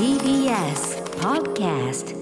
[0.00, 2.16] TBS Podcast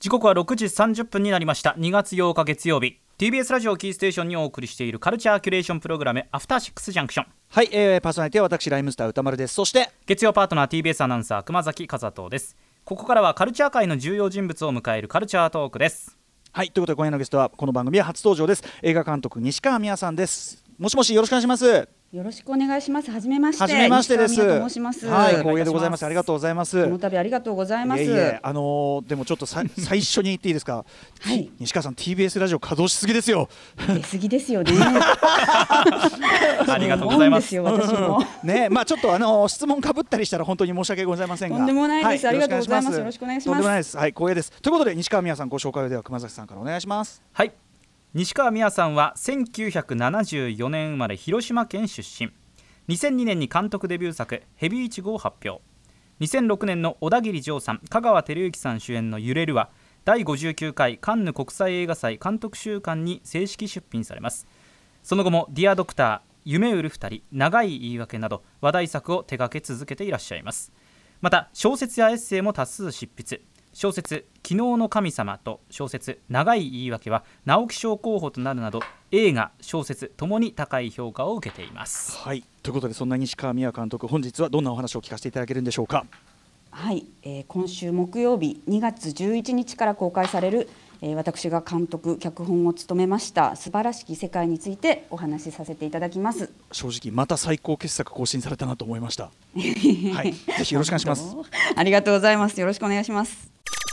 [0.00, 1.76] 時刻は6時30分になりました。
[1.78, 2.98] 2月8日月曜日。
[3.16, 7.26] TBS ラジオキーステーションにお送りしているカルチャーキュレーションプログラムアフターシックスジャンクション。
[7.50, 9.54] はい、えー、パーソナリティは私ライムスター歌丸です。
[9.54, 12.56] そして月曜パートナー TBS アナウンサー熊崎和人です。
[12.84, 16.18] ここからはカルチャー界の重要人物を迎えるカルチャートークです。
[16.50, 18.64] はいということで今夜のゲストはこの番組は初登場です。
[18.82, 20.64] 映画監督西川美也さんです。
[20.80, 23.10] もしもしよろしくお願いしますよろしくお願いします。
[23.12, 23.62] はじめまして。
[23.62, 24.32] はじめましてです。
[24.32, 25.06] 西川美也と申します。
[25.06, 26.04] はい光栄でございます。
[26.04, 26.82] ありがとうございます。
[26.82, 28.02] この度ありがとうございます。
[28.02, 30.84] いえいえあのーでもちょっとさ 最初に言っていいですか、
[31.20, 31.48] はい。
[31.60, 33.48] 西川さん TBS ラジオ稼働しすぎですよ。
[33.86, 34.72] 出過ぎですよね。
[36.66, 37.46] ありがとうございます。
[37.46, 38.18] すよ私も。
[38.42, 41.58] ねまあちょっとあの質問かぶったりしたら本当に申し訳ございませんが。
[41.58, 42.24] とんでもないです。
[42.24, 42.92] はありがとうございます。
[42.94, 43.54] よよろしくお願いします。
[43.54, 43.96] とんでもないです。
[43.96, 44.50] はい光栄です。
[44.50, 47.22] ということで西川美也さんご紹介をでは熊崎さんからお願いします。
[47.32, 47.52] はい
[48.12, 52.32] 西川美也さんは1974年生まれ広島県出身。
[52.88, 55.62] 2002年に監督デビュー作「ヘビイチゴ」を発表。
[56.18, 59.70] 2006年の小田切丈さん香川照之さん主演の「揺れる」は
[60.04, 64.48] 第59回カンヌ国際映画祭監督週間に正式出品されます。
[65.04, 70.72] その後も「ディアドクター」「夢売る二人」「長い言い訳」など話題作を手掛け続けていらっしゃいます。
[71.20, 73.42] また小説やエッセイも多数執筆。
[73.72, 78.80] 小説「昨日の神様」と小説「長い言い訳」は直木賞候補となるなど
[79.12, 82.16] 映画小説ともに高い評価を受けています。
[82.18, 82.44] はい。
[82.62, 86.04] ということでそんな西川美也監督本日はどんなお話を聞かせていただけるんでしょうか？
[86.72, 90.68] はい、えー今週木曜日2月11日から公開される、
[91.02, 96.52] えー私が監督脚本を務めました素晴らしき世界についてお話しさせていただきます。
[96.72, 99.30] 正直また最高傑作更新されたなと思いました。
[99.54, 100.32] はい。
[100.32, 101.36] ぜひよろしくお願いします。
[101.76, 102.60] ありがとうございます。
[102.60, 103.49] よろしくお願いします。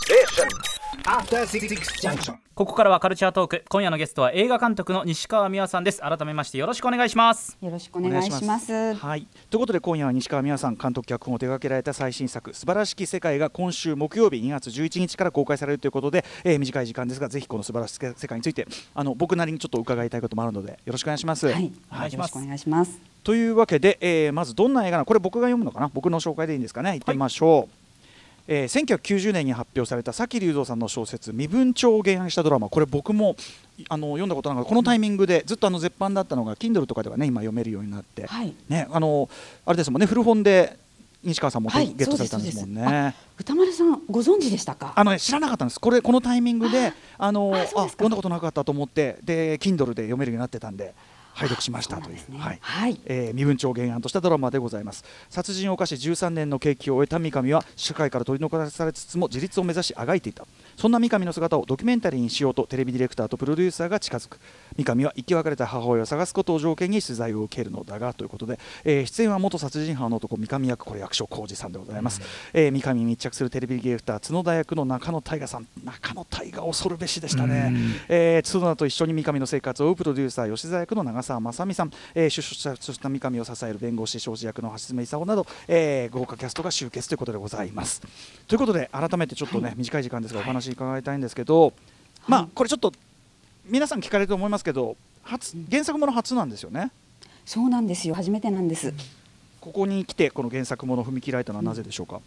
[0.08, 1.68] After Six
[2.02, 2.36] Junction.
[2.56, 8.94] ここからはカルチャートーク今夜のゲストは映画監督の西川美也さんです改めましてよろしくお願いしますよろしくお願いします。
[8.94, 18.66] はい、ということで今夜は西川美也さん監督脚本を手掛けられた最新作「素晴らしき世界」が今週木曜日2月11日から公開されるということで、えー短い時間ですがぜひこの素晴らしき世界について
[18.96, 21.48] あの僕なりにちょっと伺いたいこともあるのでよろしくお願いします。
[21.48, 22.98] はい、お願いしますよろしくお願いします。
[23.26, 25.06] というわけで、えーまずどんな映画なの？
[25.06, 25.92] これ僕が読むのかな？
[25.94, 26.94] 僕の紹介でいいんですかね？
[26.94, 27.87] 行ってみましょう。
[28.48, 33.36] えー1990年に発表された崎龍三さんの小説「身分帳」を原案したドラマこれ僕も
[33.90, 38.54] あの読んだことなかったこのタイミングでずっとあの絶版だったのが Kindle とかではね今読めるようになって、はい。
[38.70, 39.30] ね、あの
[39.66, 40.78] あれですもんね古本で
[41.24, 43.14] 西川さんもはいゲットされたんですもんね。
[43.38, 44.94] 歌丸さんご存知でしたか？
[44.96, 45.80] あのね知らなかったんです。
[45.80, 50.94] これこのタイミングであのあ読んだことなかったと思ってで Kindle で読めるようになってたんで
[51.38, 52.16] 拝読しましたという。
[52.16, 52.22] ね。
[52.38, 52.60] はい。
[52.62, 53.00] はい。
[53.06, 55.06] えー身分帳を原案としたドラマでございます。
[55.30, 60.46] 殺人を犯し13年の刑期を終えた三上は社会から取り残されつつも自立を目指しあがいていた。
[60.76, 64.40] そんな三上の姿をドキュメンタリーにしようとテレビディレクターとプロデューサーが近づく。
[64.76, 72.22] 三上は生き別れた母親を探すことを条件に取材を受けるのだがということで、えー出演は元殺人犯の男三上役これ役所広司さんでございます、
[72.54, 77.74] えー三上に密着するテレビディレクター角田役の中野大河さん中野大河恐るべしでしたね、
[78.10, 88.02] えー、角田と一緒に三上の生活を追うプロデューサー吉沢役の長澤まさみさん、えー、出所した三上を支える弁護士庄司役の橋爪功など、えー豪華キャストが集結ということでございます。
[88.48, 91.74] ということで改めてちょっとね、短い時間ですがお話伺いたいんですけど、
[92.28, 92.92] まあこれちょっと
[93.66, 96.92] 皆さん聞かれると思いますけど初原作もの初なんですよね？
[97.46, 98.16] そうなんですよ。
[98.16, 98.94] 初めてなんです。
[99.60, 102.22] ここに来てこの原作ものを踏み切られたのはなぜでしょうか、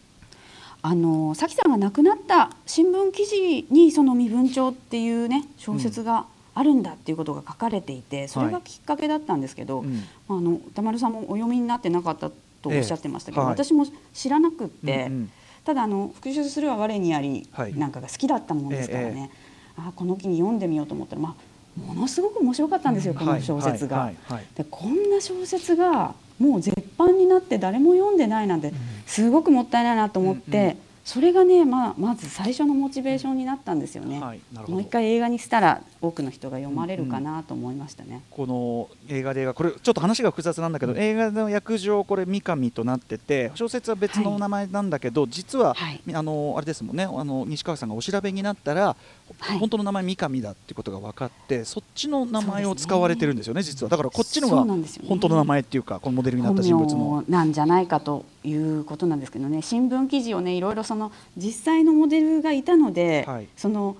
[0.82, 6.26] あのさきさんが亡くなった新聞記事にその身分帳っていうね小説が
[6.60, 10.02] あるんだっていうことが書かれていて、それがきっかけだったんですけど、うん。
[10.28, 13.54] あの歌丸さんもお読みになってなかったとおっしゃってましたけど、ええはい。
[13.54, 15.30] 私も知らなくって、うんうん。
[15.64, 17.74] ただあの復習するは我にありはい。
[17.74, 19.30] なんかが好きだったもんですからええね、
[19.78, 21.34] あこの機に読んでみようと思ったら、ま
[21.78, 23.96] あ、ものすごく面白かったんですよ、この小説が。
[23.96, 24.46] はいはいはい。
[24.54, 28.74] でこんな小説がもう絶版になって誰も読んでないなんて
[29.06, 34.20] すごくもったいないなと思って、うんうんそれがね、まあ、まず最初のモチベーションになったんですよね。
[34.20, 34.72] はいなるほど。
[34.72, 38.22] もう一回映画にしたら多くの人が読まれるかなと思いましたね。
[38.30, 46.00] この映画で映画これちょっと話が複雑なんだけど、映画の役上これ三上となってて小説は別の名前なんだけど、実は、はい。
[46.12, 48.96] あのあれですもんねあの西川さんがお調べになったら、
[49.38, 49.58] はい。
[49.58, 53.90] 本当の名前三上だっていうことが分かってそっちの名前を使われてるんですよね実は。
[53.90, 54.64] だからこっちのが
[55.08, 57.24] 本当の名前っていうかこのモデルになっ本た人物の。
[57.26, 59.62] 名なんじゃないかということなんですけどね。
[59.62, 63.48] 新聞記事をねいろいろその実際のモデルがいたので、はい。
[63.56, 63.96] その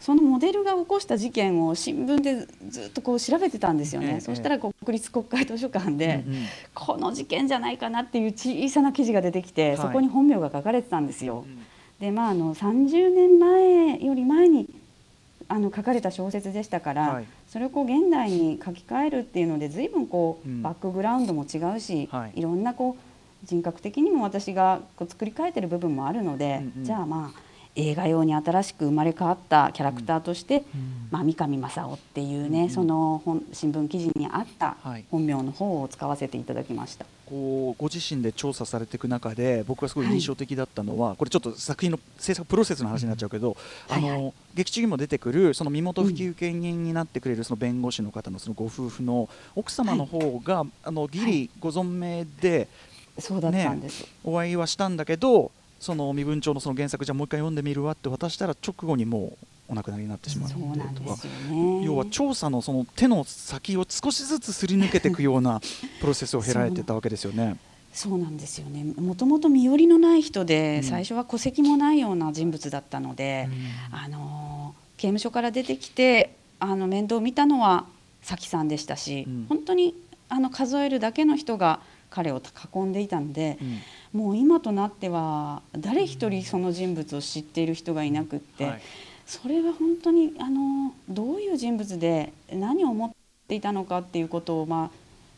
[0.00, 4.20] そのモデルが起こした事件を新聞でずっとこう調べてたんですよね、ええ。
[4.20, 6.46] そしたら国立国会図書館で、うんうん。
[6.74, 9.76] この事件じゃないかなっていう小さな記事が出てきて、はい。
[9.76, 11.44] そこに本名が書かれてたんですよ。
[12.00, 14.68] でまああの30年前より前に
[15.46, 17.26] あの書かれた小説でしたから、はい。
[17.48, 20.62] それをこう現代に書き換えるっていうので随分こう、うん。
[20.62, 22.40] バックグラウンドも違うし、はい。
[22.40, 23.11] い、ろんなこう
[23.44, 26.84] 人格的にも私がこう作り変えてる部分もあるので、うんうん。
[26.84, 27.40] じゃあまあ
[27.74, 30.62] 映画用に新しく生まれ変わったキャラクターとして、
[31.10, 35.04] まあ、三上正夫っていうね、うんその本新聞記事にあったはい。
[35.10, 37.06] 本名の方を使わせていただきました。
[37.24, 43.56] こうご自身で調査されていく中で僕がすごい印象的だったのは、これちょっと作品の制作プロセスの話になっちゃうけど、
[43.88, 52.68] あのはいは劇中にも出てくるその身元引受人になってくれるその弁護士の方のそのご夫婦の奥様の方が、あのギリご存命で
[53.18, 55.50] そうだったんです、お会いはしたんだけど
[55.80, 61.10] その身分帳のその原作じゃあもう一回読んでみるわって渡したら直後にもうお亡くなりになってしまうなんとか。
[61.14, 61.84] ですよね。
[61.84, 65.60] 要は調査のその手の先を少しずつすり抜けていくような
[66.00, 67.56] プロセスを経られてたわけですよね。
[67.92, 68.84] そうなんですよね。
[68.84, 70.82] もともと身寄りのない人で、うん。
[70.82, 73.48] 最初は戸籍もないような人物だったので、
[73.90, 77.86] あの刑務所から出てきてあの面倒を見たのは
[78.22, 79.46] 咲さんでしたし、うん。
[79.48, 79.94] 本当に
[80.28, 81.80] あの数えるだけの人が
[82.12, 82.40] 彼を
[82.74, 83.58] 囲んでいたので、
[84.12, 84.20] うん。
[84.20, 88.82] もう今となっては誰一人その人物を知っている人がいなくって、はい。
[89.26, 93.10] それは本当にあのどういう人物で何を思っ
[93.48, 94.90] ていたのかっていうことを、まあ、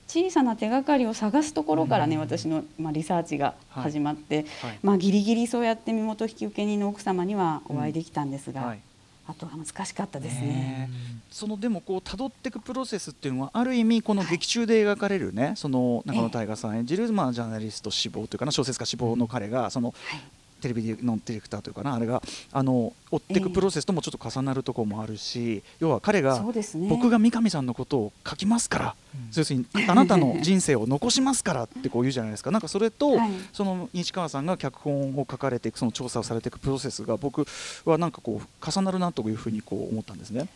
[0.09, 4.79] 小さな手がかりを探すところからね、私の、まあ、リサーチが始まって、はい。
[4.83, 8.81] まあ、ギリギリそうやって身元引受人の奥様にはお会いできたんですが、はい
[9.27, 10.47] あとは難しかったですね。
[10.47, 10.91] ね
[11.31, 20.21] そのでもこう辿っていくプロセスっていうのはある意味この劇中で描かれるねその中野大河さん演じるまあジャーナリスト志望というかな小説家志望の彼がそのはい
[20.65, 23.55] テレビのディレクターというかなあれがあの追っていくええ。
[23.55, 26.89] プロセスともちょっと重なるところもあるし要は彼がね。
[26.89, 28.95] 僕が三上さんのことを書きますから
[29.37, 32.51] 要するにあなたの人生を残しますからってこう言うじゃないですか。
[32.51, 33.31] なんかそれとはい。
[33.53, 37.47] その西川さんが脚本を書かれていくその調査をされていくプロセスが僕
[37.85, 40.49] はなんかこう重なるなというふうにこう思ったんですね。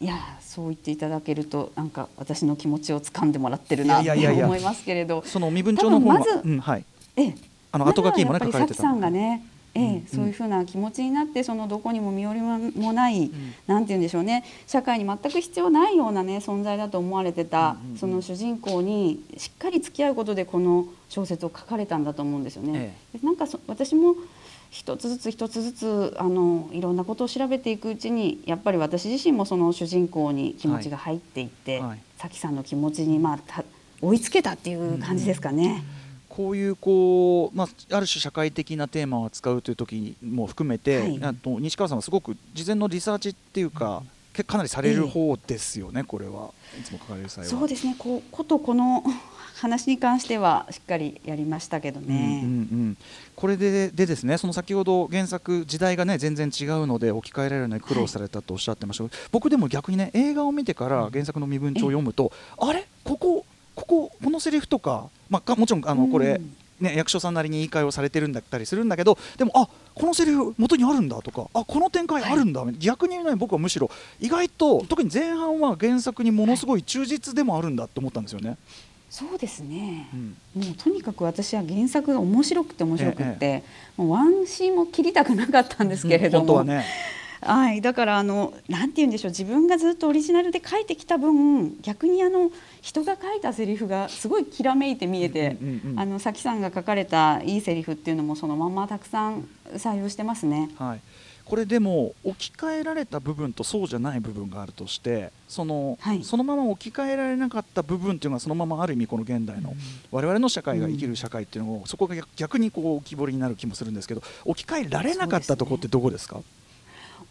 [0.00, 5.22] いやそう言っていただけるとなんか私の気持ちを掴んでもらってるなと思いますけれど。
[5.26, 6.84] その身分帳の方が多分まずうんはい。
[7.16, 9.42] ええあの後書きにもねまずはやっぱり咲さんがね、
[9.74, 9.94] ええうん。
[9.94, 13.32] うんそういうふうな気持ちになってそのどこにも身寄りもない、ん。
[13.66, 14.44] なんて言うんでしょうね。
[14.66, 17.98] 社会に全く必要ないようなね存在だと思われてた、うんうんうん。
[17.98, 22.96] その主人公にしっかり付き合うことでこの小説を書かれたんだと思うんですよね。
[23.12, 24.16] でなんかそ私も
[24.70, 31.88] 一つずつ一つずつあのいろんなことを調べていくうちにやっぱり私自身もその主人公に気持ちが入っていって、はい。
[31.90, 31.98] はい。
[32.18, 33.64] 咲さんの気持ちにまあた
[34.00, 35.82] 追いつけたっていう感じですかね。
[36.34, 41.18] こういうこう、まあ、ある種社会的なテーマを扱うという時も含めて、はい。
[41.22, 44.02] あと西川さんはすごく事前のリサーチっていうか、
[44.32, 46.50] けかなりされる方ですよね、これは。
[46.80, 47.50] いつも書かれる際は。
[47.50, 47.94] そうですね。
[47.98, 49.04] こうことこの
[49.56, 52.40] 話に関してはしっかりやりましたけどね。
[52.42, 52.96] うんうんうん、
[53.36, 62.88] これででですねその先ほど原作時代がね全然違うので置き換えられるのに苦労されたとおっしゃってましたけど、僕でも逆にね映画を見てから原作の身分帳を読むと、あれ？
[63.04, 63.44] ここ
[63.74, 73.90] こここのセリフとか,、まあ、かもちろんあのこれ、うんね、役所さんなりに言い換えをされてるんだったりするんだけどでもあこのセリフ元にあるんだとかあこの展開あるんだ、逆にね僕はむしろ
[74.20, 78.58] 意外と特に前半は原作にものすごい忠実でもあるんだと思ったんですよね。
[79.08, 80.36] そうですね、うん。
[80.64, 83.62] もうとにかく私は原作が面白くて面白くって、
[83.98, 86.86] もうワンシーンも切りたくなかったんですけれども、本当はね
[87.44, 92.50] はい、だからあのなんて言うんでしょう自分がずっとオリジナルで書いてきた分逆にあの
[92.80, 100.70] 人が書いたセリフがすごいきらめいて見えて、うんうんうんあのさきさんが書かれたいいセリフっていうのもそのまんまたくさん採用してますね。
[100.76, 101.00] はい、
[101.44, 106.22] これでも置き換えられた部分とそうじゃない部分があるとしてその,、はい。
[106.22, 109.74] そのまま置き換えられなかった部分っていうのがそのままある意味この現代の
[110.10, 116.40] 我々の社会が生きる社会っていうのを、そこが逆逆にこう浮き彫りになる気もするんですけど置き換えられなかったところってどこですか？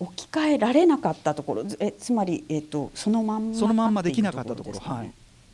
[0.01, 4.81] 置き換えられなかったところずえつまり、えっとそのまんまそのまんまできなかったところね。
[4.83, 5.11] はい、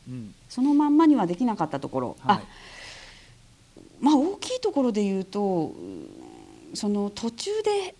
[0.09, 0.33] うん。
[0.47, 2.37] そのまんまにはできなかったところ、はい。
[2.37, 2.41] あ
[3.99, 7.93] まあ大きいところで言うとうんその途中で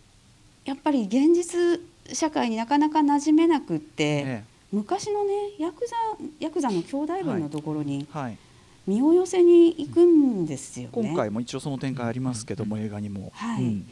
[0.63, 1.81] やっぱり現実
[2.13, 5.95] 社会になかなか馴染めなくって、え昔のねヤクザ
[6.39, 8.37] ヤクザの兄弟分のところにえはい、
[8.85, 10.91] 身を寄せに行くんですよね。
[10.93, 13.63] 今回も一応その展開ありますけども、映画にも、はい。
[13.63, 13.89] うん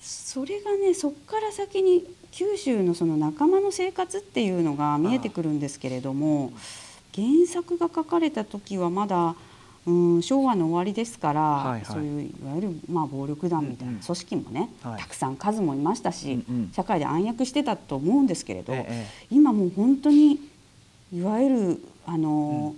[0.00, 6.52] それがねそこから先に九州のその仲間の生活っていうのが見えてくるんですけれども
[7.14, 9.34] 原作が書かれた時はまだ、
[9.86, 11.84] うん、昭和の終わりですから、はいはい。
[11.84, 14.02] そういういわゆる、まあ、暴力団みたいうんうなん。
[14.04, 15.00] 組織もね、はい。
[15.00, 16.72] たくさん数もいましたし、うんうん。
[16.72, 19.06] 社会で暗躍してたと思うんですけれど、ええ。
[19.30, 20.38] 今もう本当に
[21.12, 22.74] いわゆるあの、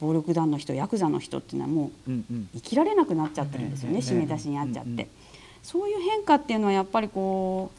[0.00, 2.48] 暴力団の人ヤクザの人っていうのはもううんうん。
[2.54, 4.02] 生きられなくなっちゃってるんですよね、ええ。
[4.02, 5.08] 締め出しにあっちゃって、うんうん
[5.62, 7.70] そういう変化っていうのはやっぱりこ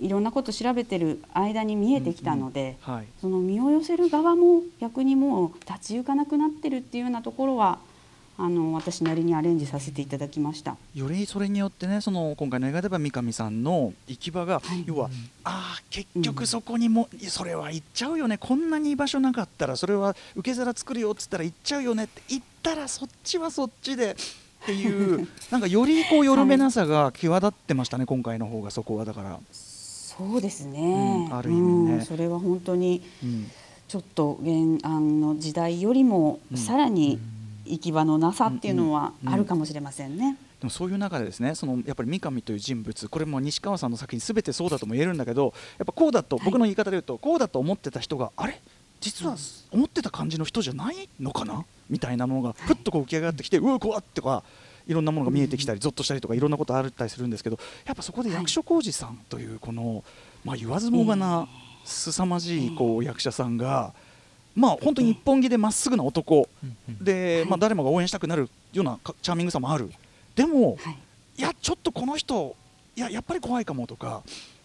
[0.00, 3.06] ういろんなこと調べてる間に見えてきたので、はい。
[3.20, 7.78] その身を寄せる側も逆にもう立ち行かなくなってるっていうようなところは
[8.36, 10.76] あの私なりにアレンジさせていただきました。
[10.96, 14.82] よりそれによってねその今回の映画では三上さんの行き場が、はい。
[14.84, 15.08] 要は
[15.44, 18.36] ああ結局そこにも、それは行っちゃうよね。
[18.36, 24.16] こんなに居場所なかったらそれは受け皿作るよっつったら行っちゃうよねって言ったらそっちはそっちで
[24.64, 31.94] っていう なんかよりこう緩めなさが際立ってましたね、今回の方がそこはだから、そうですね、うんある意味ね。
[31.94, 33.46] うんそれは本当にうん。
[33.86, 34.56] ちょっと原
[34.94, 36.58] 案の時代よりもうん。
[36.58, 37.18] さらに
[37.66, 40.36] 行き場のなさっていうのはうんあるかもしれませんね。
[40.60, 48.60] でもそういう中でですねそのやっぱり三上という人物これも西川さんの作品すべてそうだとも言えるんだけどやっぱこうだと僕の言い方で言うと、こうだと思ってた人があれ？
[49.04, 49.36] 実は
[49.70, 51.64] 思ってた感じの人じゃないのかな？
[51.90, 54.02] みたいなものがふっとこう浮き上がってきて、うわ怖っ！
[54.14, 54.42] とか
[54.86, 60.02] いろんなものが見えてきたり、ゾッとしたりとかいろんなことあったりするんですけどやっぱそこで役所広司さんというこの、
[60.44, 61.46] まあ、言わずもがな
[61.84, 63.92] 凄まじいこう役者さんが。
[64.56, 66.48] まあ本当に一本気でまっすぐな男
[67.00, 69.90] で、まあ、誰もが応援したくなるようなかチャーミングさもある。
[70.36, 70.96] でも、はい。
[71.38, 72.54] いやちょっとこの人
[72.94, 74.22] いややっぱり怖いかもとか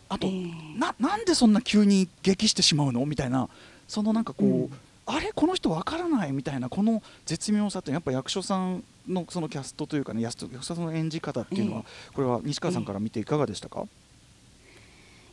[0.08, 0.80] あと、ええ。
[0.80, 3.04] ななんでそんな急に激してしまうの？
[3.08, 3.50] みたいな
[3.90, 4.70] そのなんかこう、うん。
[5.12, 13.88] あれこの人わからないみたいなこの絶妙さってやっぱ役所さんのそのキャストというかね役所さんの演じ方っていうのは、これは西川さんから見ていかがでしたか、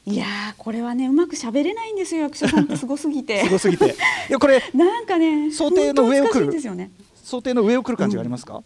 [0.06, 3.44] いやーこれはねうまく喋れないんですよ役者さんってすごすぎて。
[3.44, 3.84] すごすぎて。
[4.30, 6.90] いやこれなんかね想定の上を来るね。
[7.22, 8.62] 想定の上を来る感じがありますか、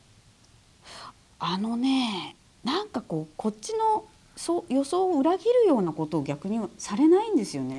[1.40, 4.04] あのねなんかこうこっちの
[4.36, 7.76] そう予想を裏切るようなことを逆にされないんですよね。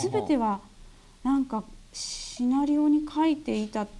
[0.00, 0.60] すべては
[1.24, 3.90] なんかシナリオに書いていた通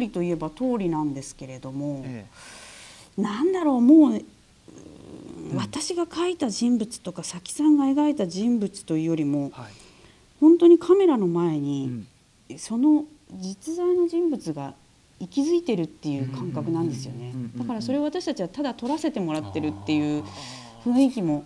[0.00, 2.26] りといえば通りなんですけれども、え
[3.16, 9.72] なんだろうもううーん私が書いた人物とか佐木さんが描いた人物というよりもえはい。
[10.40, 12.06] 本当にカメラの前うに、ん。
[12.58, 14.74] その実在の人物が
[15.18, 17.32] 息づいてるっていう感覚なんですよね。
[17.56, 20.24] だからそれを私たちはただ撮らせてもらってるっていう
[20.84, 21.44] 雰囲気も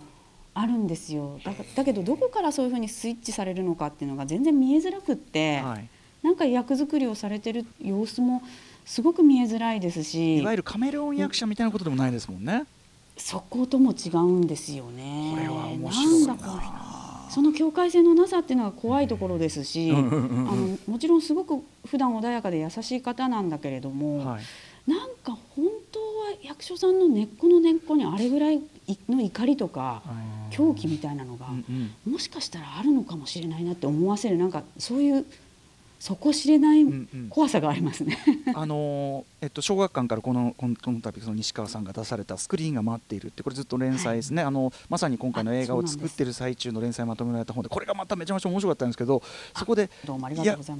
[0.53, 1.39] あるんですよ。
[1.43, 5.87] だかだけどどこからそういうふうにスイッチされるのかっていうのが全然見えづらくって、はい。
[6.21, 8.43] なんか役作りをされてる様子も
[8.85, 12.65] すごく見えづらいですしいわゆるカメレオン役者みたいなことでもないですもんね。
[13.17, 15.31] そことも違うんですよね。
[15.33, 16.27] これは面白いな。
[16.27, 24.41] なんだかその境界線のなさっていうのが怖いところですし、あのもちろんすごく普段穏やかで優しい方なんだけれども、はい。
[24.87, 26.05] なんか本当は
[26.43, 28.59] 役所さんの根っこの根っこにあれぐらい
[29.09, 30.01] の怒りとか
[30.49, 31.47] 狂気みたいなのが、
[32.05, 35.25] もしかしたらあるのかもしれないなって思わせるなんかそういう
[36.01, 37.27] 底知れないうんうん。
[37.29, 38.17] 怖さがありますね。
[38.55, 49.21] あのーえっと、小学館からこのこのこの度その西川さんが出された「スクリーンが待っている」ってこれずっと連載ですね、あのまさに今回の映画を作ってる最中の連載まとめられた本でこれがまためちゃめちゃ面白かったんですけど
[49.55, 49.89] そこで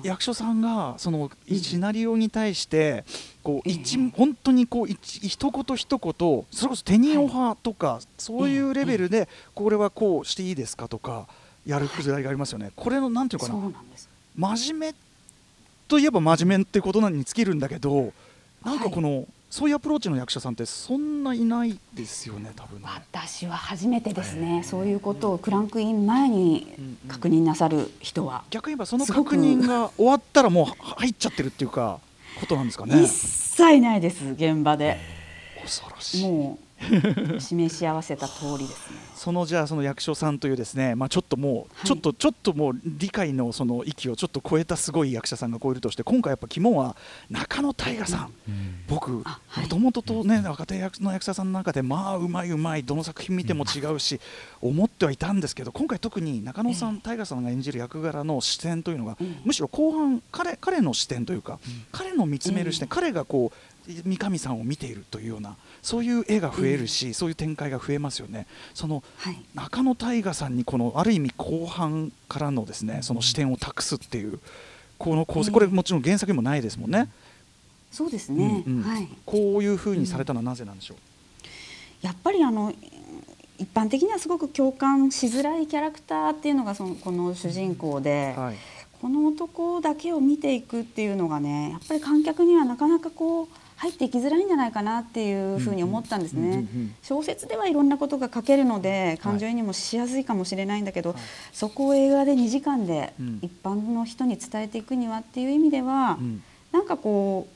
[0.03, 3.03] 役所さんがそのうんシナリオに対して
[3.43, 11.27] こうええ一本当にこう一一言一言それこそ手にオファーとかそういうレベルでこれはこうしていいですかとか
[11.65, 12.71] やるくだりがありますよね。
[12.75, 13.71] これのなんていうかそな。
[14.35, 15.10] 真面目
[15.91, 18.13] といえば真面目ってことに尽きるんだけど
[18.63, 22.87] なんかこの、そういうアプローチの役者さんってそんないないですよね多分ね。
[22.87, 26.73] 私は初めてですね、そういうことをクランクイン前に
[27.09, 31.99] 確認なさる人は、逆に言えばその確認が終わったらもうは入っちゃってるっていうか
[32.39, 33.01] ことなんですかね。
[33.01, 33.09] 一。
[33.09, 34.97] 切ないです現場で、
[35.61, 36.23] 恐ろしい。
[36.31, 36.57] も
[37.35, 41.85] う 示し合わせた通りですねそのじゃあその役所さんというですね、まあ、ちょっともう、はい。
[41.85, 46.95] ちょっとちょっともう理解のその域をちょっと超えたすごい役者さんが超えるとして今回やっぱ肝は
[47.29, 48.33] 中野大河さん、
[48.87, 49.65] 僕あはい。
[49.65, 54.19] もともととね若手役の役者さんの中でまあうまいうまいどの作品見ても違うし、
[54.59, 59.35] 思ってはいたんですけど今回特に中野さん、大河さんが演じる役柄の視点というのが、うん。
[59.45, 61.59] むしろ後半彼彼の視点というか、
[61.91, 68.45] 彼の見つめる視点、え彼がこう三上さんを見ているというようなそういう絵が増えるし、そういう展開が増えますよね。
[68.73, 69.37] そのはい。
[69.55, 74.39] 中野大河さんにこのある意味後半からのですねその視点を託すっていう
[74.97, 77.09] この構成、ええこれもちろん原作にもないですもんね、
[77.91, 78.83] そうですね、うんうん。
[78.83, 79.07] はい。
[79.25, 82.73] こういうふうにされたのはなぜなんでしょう、やっぱりあの
[83.57, 88.55] 一般的にはすごく共感しづらいキャラクターっていうのがそのこの主人公で、はい。
[89.01, 93.47] この男だけを見ていくっていうのがねやっぱり観客にはなかなかこう
[93.81, 96.49] 入っていきづらいんじゃないかなっていうふうに思ったんですね。
[96.49, 96.93] うん。
[97.01, 101.15] 小説ではいろんなことが書けるので感情移入もしやすいかもしれないんだけど、
[101.51, 106.43] そこを映画で2時間でうん一般の人に伝えていくにはっていう意味では、うん。
[106.71, 107.47] なんかこ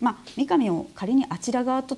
[0.00, 1.96] うまあ三上を仮にあちら側と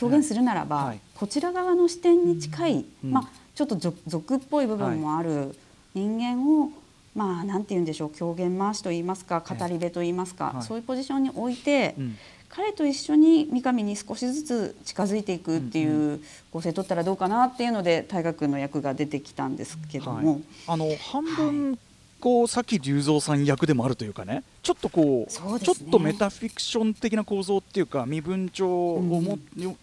[0.00, 0.86] 表現するならば、はい。
[0.86, 5.54] はいこちら側の視点に近い、うんまあちょっと俗俗っぽい部分もある
[5.94, 6.70] 人間を、
[7.14, 10.62] まあなんて言うんでしょう狂言回しと言いますか語り部と言いますか、はい。
[10.62, 12.16] そういうポジションに置いて、うん
[12.54, 16.20] 彼と一緒に三上に少しずつ近づいていくっていう
[16.52, 21.78] 構成取ったらどうかなっていうので大河君の役が出てきたんですけども、はい、あの半分、
[22.20, 25.60] こう崎龍三さん役でもあるというかねちょっとこうね。
[25.60, 29.38] ちょっとメタフィクション的な構造っていうか身分帳をも,、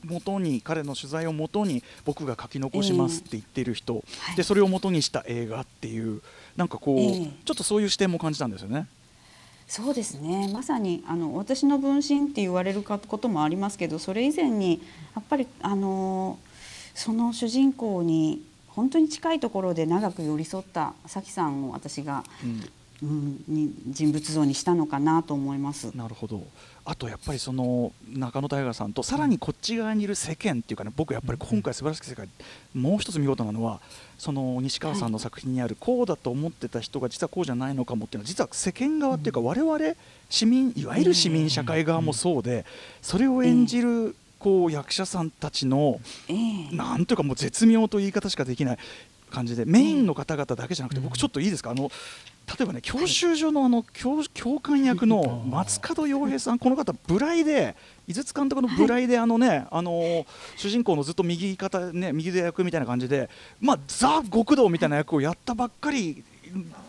[0.05, 4.01] もとに彼の取材をもとに僕が書き残しますって言ってる人、は
[4.33, 4.35] い。
[4.37, 6.21] でそれをもとにした映画っていう
[6.55, 7.31] なんかこう、ええ。
[7.43, 8.87] ちょっとそういう視点も感じたんですよね。
[9.69, 10.49] そうですね。
[10.51, 14.81] まさにあの私の分身って言われることもありますけどそれ以前に
[15.15, 16.39] やっぱりあの
[16.95, 22.23] その主人公に本当に近いところで長く寄り添った咲さんを私が、
[23.01, 25.95] うんうん、に人物像にしたのかなと思います。
[25.95, 26.45] なるほど。
[26.85, 32.27] あとやっぱりその中野大河さんとさらにこっち側にいる世間っていうかね僕やっぱり今回素晴らしき世界
[32.73, 33.79] もう一つ見事なのは
[34.17, 39.79] その西川さんの作品にあるこうだと思ってた人が実はこうじゃないのかもっていうのは実は世間側っていうか我々
[40.29, 42.65] 市民いわゆる市民社会側もそうで
[43.03, 46.75] それを演じるこう役者さんたちのええ。
[46.75, 48.77] なんというかもう絶妙という言い方しかできない
[49.29, 51.69] 感じでメインの方々だけじゃなくて僕ちょっといいですか？
[51.69, 51.91] あの
[52.57, 57.75] 例えばね教習所のあの教教官役の松門洋平さんこの方ブライで
[58.07, 60.25] 井筒監督のブライであのねあの
[60.57, 63.29] 主人公のずっと右肩ね右手役みたいな感じで
[63.61, 66.23] まあザ極道みたいな役をやったばっかり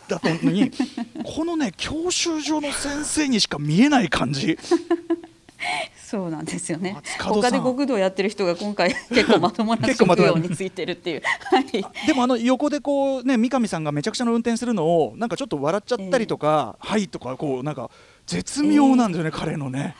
[0.08, 0.70] だったのに
[1.24, 4.58] このね教習所の先生にしか見えない感じ
[6.10, 6.96] そうなんですよね。
[7.20, 11.22] 他で極道やってる人が今回 結構まともな職業についてるっていう。
[11.22, 12.06] はい。
[12.06, 17.92] でもあの横でこうね三上さんがめちゃくちゃな運転するのをなんかちょっと笑っちゃったりとか「はい」とかこうなんか
[18.26, 19.94] 絶妙なんですよね、彼のね。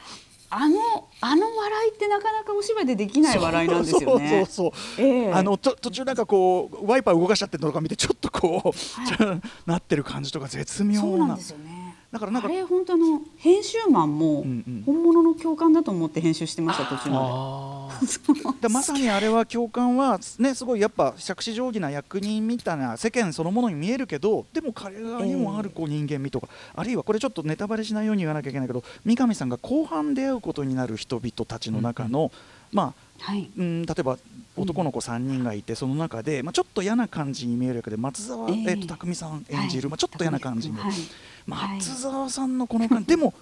[0.52, 4.47] あのあの笑いってなかなかお芝居でできない笑いなんですよね。
[4.49, 5.33] そうそうそう、ええ。
[5.33, 11.00] あのと途中なんかこうワイパー動かしちゃってるのとか見てちょっとこう、ちょ なってる感じとか絶妙な。
[11.00, 11.80] そうなんですよね。
[12.12, 14.83] だからなんかあれ本当あの編集マンもうんうん。
[14.85, 17.88] 本物の教官だと思って編集してました途中ま
[18.61, 18.69] で。
[18.69, 32.33] まさにあれは教官はねすごいやっぱ杓子定規な役人みたいな世間そのものに見えるけどでも彼側にもあるこう人間味とか、あるいはこれちょっとネタバレしないように言わなきゃいけないけど三上さんが後半出会うことになる人々たちの中の、
[32.73, 33.10] まあで。
[33.20, 33.50] はい。
[33.56, 34.18] うん例えば
[34.56, 38.54] 男の子3人がいて、その中で、まあ、ちょっと嫌な感じに見える役で松沢、ええ。
[38.54, 40.90] えーと匠さん演じる、まあ、ちょっと嫌な感じに、はい。
[40.90, 41.78] はい。
[41.78, 43.33] 松沢さんのこの感じ、でも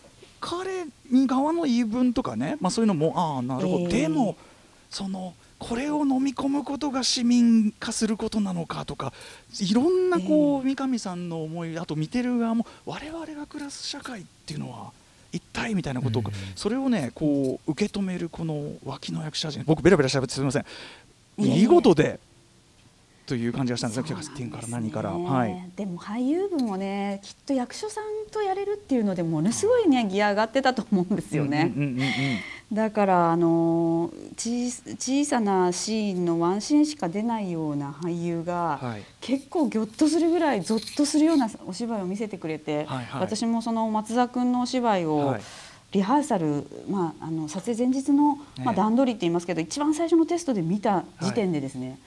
[0.40, 4.02] 彼に側の言い分とかね、まあ、そういうのもああなるほど、ええ。
[4.02, 4.36] でも
[4.90, 9.12] そのこれを飲み込むことが市民化することなのかとか
[9.60, 14.92] いろんなこう、三上さんの思いあと見てる側も我々が暮らす社会っていうのは
[15.32, 16.22] 一体みたいなことを、
[16.56, 20.64] それをねこう受け止めるこの脇の役者陣僕ベラベラ喋ってすみません。
[21.36, 22.18] 見事で
[23.28, 25.10] という感じがしたんですねキャスティングから何から。
[25.10, 25.70] はい。
[25.76, 31.72] でも俳優部もねきっと役所さんとやれるっていうのでものすごいねギア上がってたと思うんですよね。
[31.76, 32.06] うんうんうんうん
[32.70, 39.02] だからあの小小さなシーンのワンシーンしか出ないような俳優が、はい。
[39.22, 43.20] 結構ぎょっとするぐらいゾッとするようなお芝居を見せてくれて、はいはい。
[43.22, 45.40] 私もその松田君のお芝居を、はい。
[45.92, 48.74] リハーサル、まあ、あの撮影前日の、まあ、ええ。
[48.74, 51.98] 段取りって言いますけど、一番最初のテストで見た時点でですね、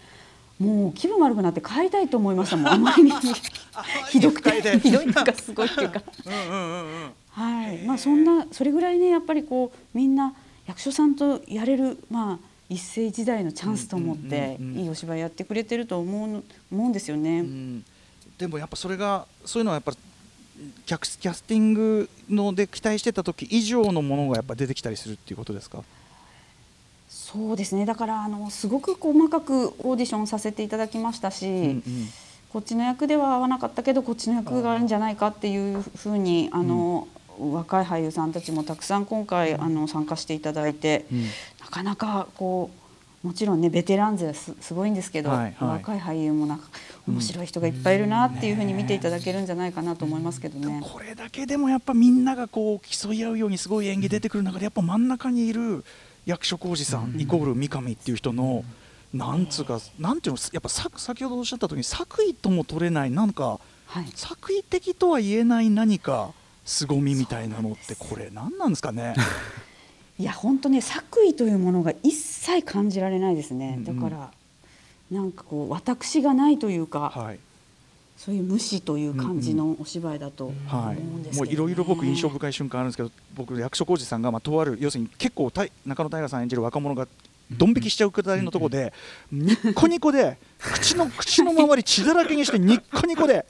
[0.61, 3.11] もう気分悪くなって帰りたいと思いましたもん あまりに
[4.09, 6.03] ひどくてひどいとかすごいっていうか。
[7.31, 10.33] はい、まあそんなそれぐらいねやっぱりこうみんな
[10.67, 17.39] 役所さんとやれるまあ一世一代のチャンスと思ってうんうんうんうんいいお芝居やってくれてると思うの思うんですよね。
[17.39, 17.85] うん
[18.37, 19.93] でもやっぱそれがそういうのはやっぱ
[20.85, 25.83] キャスキャスティングので期待してた時以上のものがやっぱ出てきたりするっていうことですか？
[27.31, 27.85] そうですね。
[27.85, 31.83] だからあのすごく細かくオーディションさせていただきましたし、うんうん
[32.51, 37.07] こっちの役では合わなかったけどこっちの役があるんじゃないかっていうふうにあの、
[37.39, 41.23] 若い俳優さんたちもたくさん今回あの参加していただいて、うん。
[41.61, 42.69] なかなかこ
[43.23, 45.69] うもちろんねベテラン勢はすすごいんですけど、はいはい。
[45.69, 46.67] 若い俳優もなんか
[47.07, 50.81] 面白い人がいっぱいいるなっていうふうに見ていただけるんじゃないかなと思いますけどね。
[50.83, 55.85] これだけでもやっぱみんながこう競い合うようにすごい演技出てくる中でやっぱ真ん中にいる
[56.25, 58.63] 役所広司さん、イコール三上っていう人の、
[59.13, 64.05] なんつうかなんていうのやっぱさ先ほどおっしゃった時に作為とも取れないなんかはい。
[64.15, 66.31] 作為的とは言えない何か
[66.63, 69.13] 凄みみたいなのってこれ何なんですかね？
[70.17, 74.01] いや本当ね作為というものが一切感じられないですね、うんうん。
[74.01, 74.31] だから
[75.11, 77.39] なんかこう私がないというか、はい
[78.23, 80.85] そういう無視という感じのお芝居だとうんですけど、
[81.23, 81.31] ね。
[81.33, 87.07] い、もういろいろ僕印象深い瞬間あるんですけど僕役所広司さんがまあとある要するに結構たい中野大河さん演じる若者が
[87.49, 88.93] ドン引きしちゃうくだりのとこで
[89.31, 93.47] ニッコニコで口の口の周り血だらけにしてニッコニコで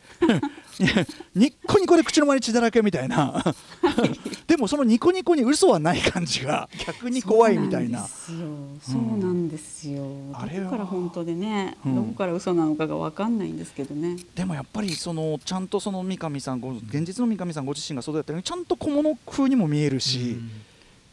[1.36, 3.44] ニッコニコで口の周り血だらけみたいな
[4.48, 8.08] でもそのニコニコに嘘はない感じが逆に怖いみたいな。
[8.08, 10.06] そうなんですよ。
[10.34, 14.18] あれはどこから本当でね、うんどこから嘘なのかがわかんないんですけどね。
[14.36, 20.38] でもやっぱりそのちゃんとその三上さんご現実の三上さんご自身がそうだったようにちゃんと小物風にも見えるし、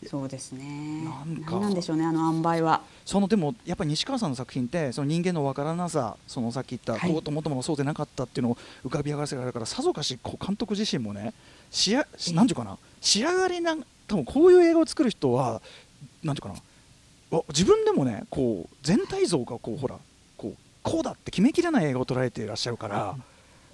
[0.07, 1.03] そうですね。
[1.05, 1.53] なんか。
[1.53, 2.83] 何なんでしょうねあの塩梅は。
[3.05, 7.11] そのでもやっぱり西川さんの作品ってその人間のわからなさそのさっき言った、はい。
[7.11, 11.35] こうと思ってもそうでなかったっていうのを浮かび上がらせられるからさぞかしこう監督自身もね
[11.71, 15.61] しやなんていうかな仕上がりな多分こういう映画を作る人は
[16.23, 16.55] なんていうか
[17.33, 19.97] なわ自分でもねこう全体像がこうほら
[20.37, 23.17] こうこうだって決めきれない映画を捉えていらっしゃるから、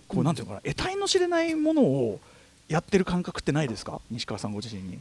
[0.08, 2.18] こうなんていうのかな得体の知れないものを
[2.66, 4.00] やってる感覚ってないですか？
[4.10, 4.94] 西川さんご自身に。
[4.94, 5.00] さ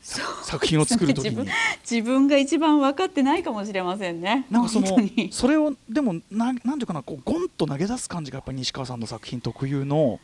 [0.00, 1.36] 作品を作る時に。
[1.36, 1.46] 自分。
[1.90, 4.46] 自分が一番分かってないかもしれませんね。
[4.50, 4.86] なんかその
[5.30, 10.20] それをでもななんていうかなこうゴンと投げ出す感じがやっぱり西川さんの作品特有の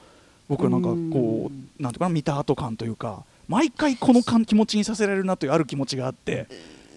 [0.49, 6.47] 僕はなんかこうなんていうかな見た後感というか毎回この感気持ちにさせられるなというある気持ちがあって。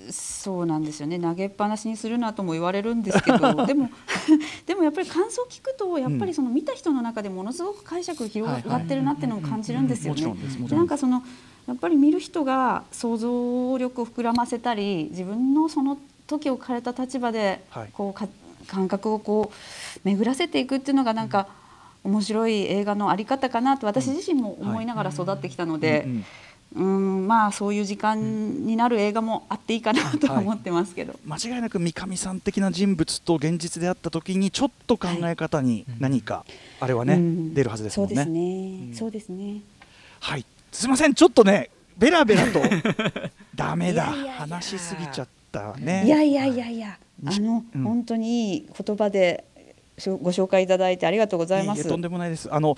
[0.09, 1.19] そうなんですよね。
[1.19, 3.89] 投げっぱなしにするなとも言われるんですけど でも
[4.65, 10.35] でもやっぱり感想を聞くとやっぱりその見た人の中でものすごく解釈が広がってるなっていうのを感じるんですよね。
[10.69, 11.23] なんんかその
[11.67, 17.89] やっぱり見る人が想像力を膨らませたり自分のその時を変えた立場ではい。
[17.93, 18.27] こうか
[18.67, 21.47] 感覚をこう巡らせていくっていうのがなんか
[22.03, 26.05] 面白い映画のあり方かなと私自身も思いながら育ってきたので。
[26.05, 36.45] うんまあそういう時間になる映画もあっていいかなとは思ってますけど、間違いなく三上さん的な人物と現実であった時にちょっと考え方に何か
[36.81, 37.53] あれはね、うん。
[37.53, 38.15] 出るはずですもんね。
[38.15, 38.93] そうですね、うん。
[38.93, 39.61] そうですね。
[40.19, 40.45] はい
[40.77, 42.61] すいませんちょっとねベラベラと。
[43.55, 44.05] ダメだ。
[44.05, 44.33] いやいやいや。
[44.33, 46.05] 話しすぎちゃったね。
[46.05, 46.99] いやいやいやいや。
[47.25, 47.83] あにの、うん。
[47.83, 49.43] 本当にいい言葉で
[50.05, 51.87] ご紹介いただいてありがとうございます。
[51.87, 52.53] とんでもないです。
[52.53, 52.75] あの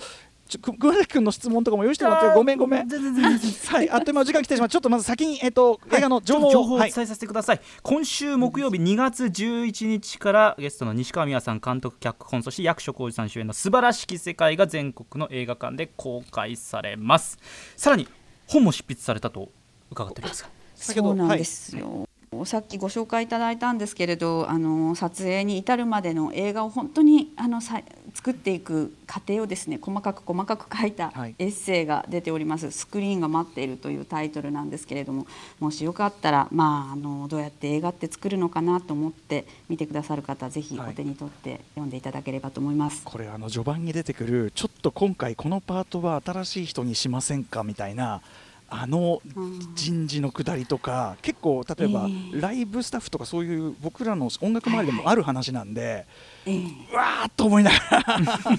[0.58, 2.88] 熊崎君の質問とかも用意してもらってごめんごめん。
[2.88, 4.68] 全然全然 はい、あっという間お時間来てしまう。
[4.68, 6.92] ちょっとまず先にえっ、と映画の情報を、情報をおはい。
[6.92, 17.38] 伝えさせてください、今週木曜日2月11日からゲストの西川美和さん監督脚本そして役所広司さん主演の素晴らしき世界が全国の映画館で公開されます。
[17.76, 18.08] さらに
[18.46, 19.50] 本も執筆されたと
[19.90, 20.50] 伺っておりますが。
[20.80, 22.08] 先ほどそうなんですよ、
[22.44, 27.82] さっきご紹介いただいたんですけれどあの撮影に至るまでの映画を本当にあのさ
[28.14, 31.34] 作っていく過程をですね細かく細かく書いたはい。
[31.40, 35.26] エッセイが出ております「スクリーンが待っている」というタイトルなんですけれども
[35.58, 40.90] もしよかったら、まあ、あのどうやって映画って作るのかなと思って見てくださる方ぜひはい。
[40.90, 43.02] お手に取って読んでいただければと思います。
[43.04, 48.22] これあの序盤に出てくるちょっと今回このパートは新しい人にしませんかみたいな
[48.70, 52.40] あのうん人事のくだりとか結構例えばええ。
[52.40, 56.06] ライブスタッフとかそういう僕らの音楽周りでもある話なんで、
[56.46, 56.56] ええ。
[56.92, 58.58] うわーっと思いながら、 そう、は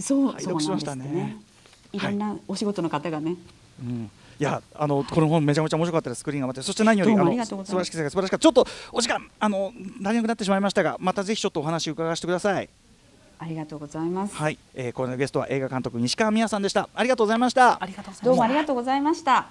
[0.00, 1.04] そうなんです読しましたね。
[1.04, 1.36] ね。
[1.92, 3.36] いろんなお仕事の方がね、
[3.80, 4.10] うん。
[4.38, 7.12] いやあのこの本めちゃめちゃ面白かったですスクリーンが待ってそして何より
[7.44, 7.48] す。
[7.50, 12.68] 素晴らしき世界素晴らしかったちょっとお時間あの足りなくなってしまいましたがまたぜひちょっとお話伺わせてください
[13.42, 14.36] ありがとうございます。
[14.36, 19.46] はい、えー、このゲストは映画監督西川美也さんでしたありがとうございましたありがとうございますどうもありがとうございました。